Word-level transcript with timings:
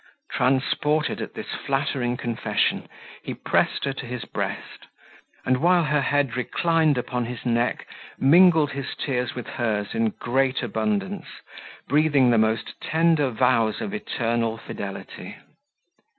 Transported 0.31 1.21
at 1.21 1.35
this 1.35 1.51
flattering 1.51 2.17
confession, 2.17 2.87
he 3.21 3.35
pressed 3.35 3.85
her 3.85 3.93
to 3.93 4.07
his 4.07 4.25
breast, 4.25 4.87
and 5.45 5.57
while 5.57 5.83
her 5.83 6.01
head 6.01 6.35
reclined 6.35 6.97
upon 6.97 7.25
his 7.25 7.45
neck, 7.45 7.85
mingled 8.17 8.71
his 8.71 8.95
tears 8.95 9.35
with 9.35 9.45
hers 9.45 9.93
in 9.93 10.09
great 10.17 10.63
abundance, 10.63 11.27
breathing 11.87 12.31
the 12.31 12.39
most 12.39 12.73
tender 12.81 13.29
vows 13.29 13.79
of 13.79 13.93
eternal 13.93 14.57
fidelity. 14.57 15.35